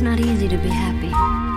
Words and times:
It's 0.00 0.04
not 0.06 0.18
easy 0.18 0.48
to 0.48 0.56
be 0.56 0.70
happy. 0.70 1.49